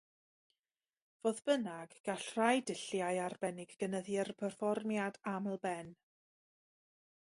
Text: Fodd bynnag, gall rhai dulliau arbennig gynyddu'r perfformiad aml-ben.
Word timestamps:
Fodd 1.25 1.41
bynnag, 1.49 1.93
gall 2.09 2.25
rhai 2.37 2.55
dulliau 2.71 3.19
arbennig 3.27 3.77
gynyddu'r 3.83 4.33
perfformiad 4.41 5.21
aml-ben. 5.37 5.97